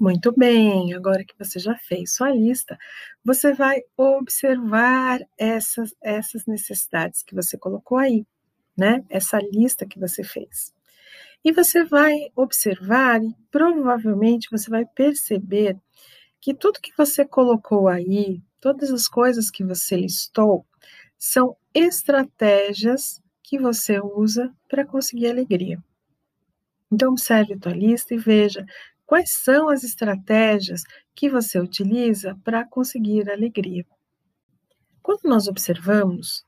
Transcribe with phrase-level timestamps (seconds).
[0.00, 2.78] Muito bem, agora que você já fez sua lista,
[3.24, 8.24] você vai observar essas, essas necessidades que você colocou aí,
[8.76, 9.04] né?
[9.10, 10.72] Essa lista que você fez.
[11.44, 15.76] E você vai observar e provavelmente você vai perceber
[16.40, 20.64] que tudo que você colocou aí, todas as coisas que você listou,
[21.18, 25.82] são estratégias que você usa para conseguir alegria.
[26.90, 28.64] Então, observe a tua lista e veja
[29.08, 30.82] quais são as estratégias
[31.14, 33.86] que você utiliza para conseguir alegria.
[35.02, 36.44] Quando nós observamos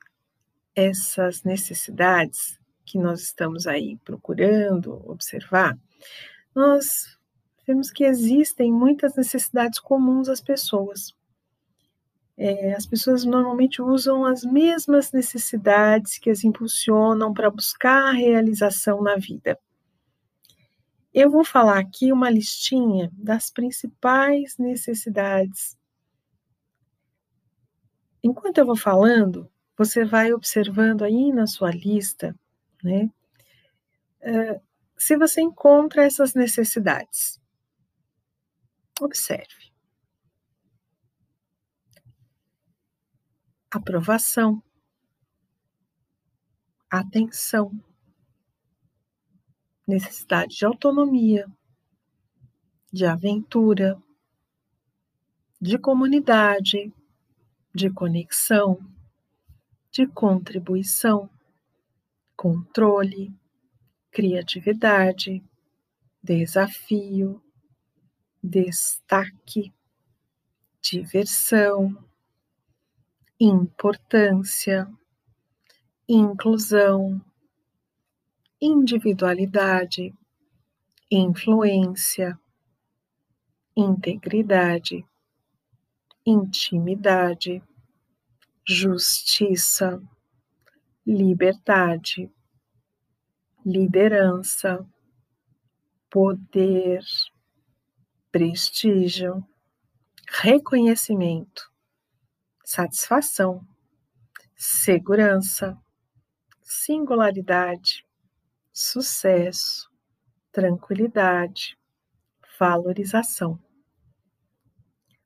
[0.75, 5.75] essas necessidades que nós estamos aí procurando observar,
[6.55, 7.19] nós
[7.67, 11.17] vemos que existem muitas necessidades comuns às pessoas.
[12.37, 19.03] É, as pessoas normalmente usam as mesmas necessidades que as impulsionam para buscar a realização
[19.03, 19.59] na vida.
[21.13, 25.77] Eu vou falar aqui uma listinha das principais necessidades.
[28.23, 32.39] Enquanto eu vou falando, você vai observando aí na sua lista,
[32.83, 33.11] né?
[34.23, 34.61] Uh,
[34.97, 37.41] se você encontra essas necessidades.
[39.01, 39.73] Observe.
[43.73, 44.63] Aprovação.
[46.89, 47.90] Atenção
[49.91, 51.47] necessidade de autonomia,
[52.93, 54.01] de aventura,
[55.61, 56.93] de comunidade,
[57.75, 58.81] de conexão,
[59.91, 61.29] de contribuição,
[62.37, 63.35] controle,
[64.11, 65.43] criatividade,
[66.23, 67.43] desafio,
[68.43, 69.73] destaque,
[70.81, 71.97] diversão,
[73.39, 74.89] importância,
[76.09, 77.21] inclusão,
[78.61, 80.15] individualidade,
[81.11, 82.39] influência,
[83.75, 85.05] integridade,
[86.27, 87.63] intimidade,
[88.67, 90.03] justiça,
[91.07, 92.31] liberdade,
[93.65, 94.87] liderança,
[96.11, 97.03] poder,
[98.31, 99.43] prestígio,
[100.29, 101.73] reconhecimento,
[102.65, 103.67] satisfação,
[104.55, 105.77] segurança,
[106.63, 108.05] singularidade,
[108.81, 109.91] sucesso,
[110.51, 111.77] tranquilidade,
[112.59, 113.61] valorização.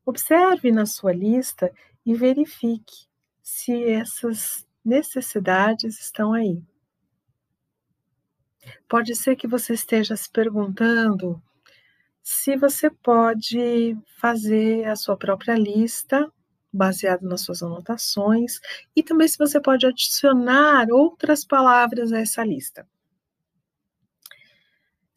[0.05, 1.73] Observe na sua lista
[2.05, 3.07] e verifique
[3.41, 6.61] se essas necessidades estão aí.
[8.89, 11.41] Pode ser que você esteja se perguntando
[12.23, 16.29] se você pode fazer a sua própria lista
[16.73, 18.61] baseado nas suas anotações
[18.97, 22.85] e também se você pode adicionar outras palavras a essa lista.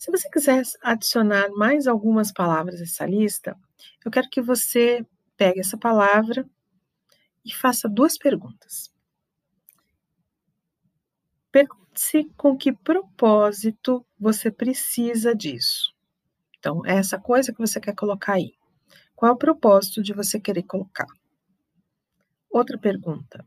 [0.07, 3.57] Se você quiser adicionar mais algumas palavras a essa lista,
[4.05, 6.49] eu quero que você pegue essa palavra
[7.43, 8.89] e faça duas perguntas.
[11.51, 15.93] Pergunte-se com que propósito você precisa disso.
[16.57, 18.53] Então, é essa coisa que você quer colocar aí.
[19.13, 21.07] Qual é o propósito de você querer colocar?
[22.49, 23.45] Outra pergunta.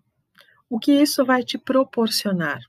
[0.69, 2.61] O que isso vai te proporcionar?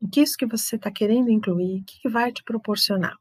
[0.00, 3.16] O que isso que você está querendo incluir, o que, que vai te proporcionar?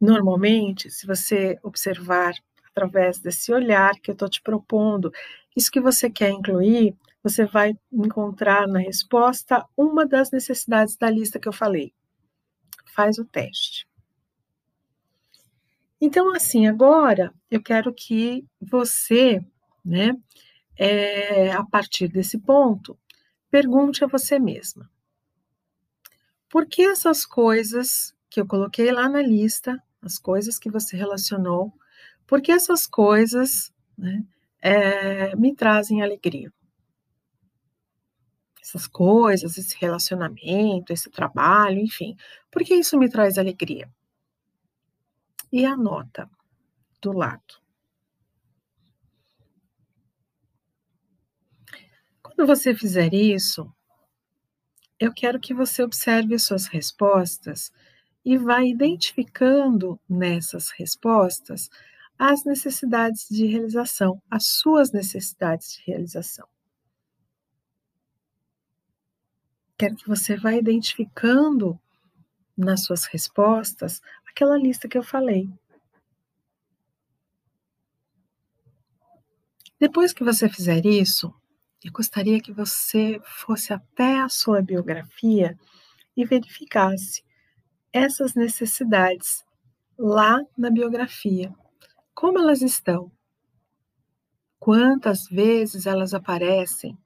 [0.00, 2.32] Normalmente, se você observar
[2.70, 5.12] através desse olhar que eu estou te propondo,
[5.54, 11.38] isso que você quer incluir, você vai encontrar na resposta uma das necessidades da lista
[11.38, 11.92] que eu falei.
[12.94, 13.86] Faz o teste.
[16.00, 19.40] Então, assim, agora eu quero que você,
[19.84, 20.12] né,
[20.76, 22.98] é, a partir desse ponto,
[23.50, 24.90] Pergunte a você mesma:
[26.48, 31.72] por que essas coisas que eu coloquei lá na lista, as coisas que você relacionou,
[32.26, 34.24] por que essas coisas né,
[34.60, 36.52] é, me trazem alegria?
[38.60, 42.16] Essas coisas, esse relacionamento, esse trabalho, enfim,
[42.50, 43.88] por que isso me traz alegria?
[45.52, 46.28] E anota
[47.00, 47.65] do lado.
[52.36, 53.74] Quando você fizer isso,
[55.00, 57.72] eu quero que você observe as suas respostas
[58.22, 61.70] e vá identificando nessas respostas
[62.18, 66.46] as necessidades de realização, as suas necessidades de realização.
[69.78, 71.80] Quero que você vá identificando
[72.54, 75.48] nas suas respostas aquela lista que eu falei.
[79.80, 81.34] Depois que você fizer isso,
[81.84, 85.58] eu gostaria que você fosse até a sua biografia
[86.16, 87.22] e verificasse
[87.92, 89.44] essas necessidades
[89.98, 91.54] lá na biografia.
[92.14, 93.10] Como elas estão?
[94.58, 96.96] Quantas vezes elas aparecem?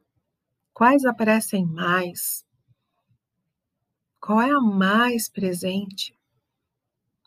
[0.72, 2.44] Quais aparecem mais?
[4.20, 6.16] Qual é a mais presente?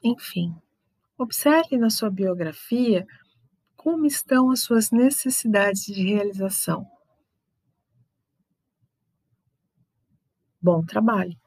[0.03, 0.55] Enfim,
[1.17, 3.05] observe na sua biografia
[3.75, 6.92] como estão as suas necessidades de realização.
[10.63, 11.42] Bom trabalho!